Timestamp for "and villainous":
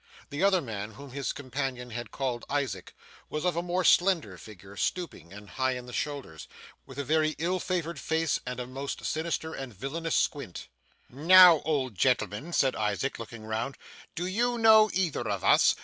9.53-10.15